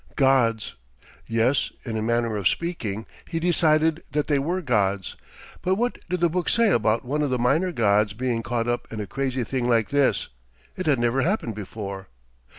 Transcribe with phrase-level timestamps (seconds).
[0.15, 0.73] _Gods.
[1.27, 5.15] Yes, in a manner of speaking, he decided that they were gods...
[5.61, 8.91] but what did the book say about one of the minor gods being caught up
[8.91, 10.29] in a crazy thing like this?
[10.75, 12.07] It had never happened before.